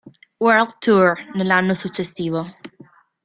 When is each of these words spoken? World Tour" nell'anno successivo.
World 0.39 0.73
Tour" 0.81 1.15
nell'anno 1.35 1.75
successivo. 1.75 2.57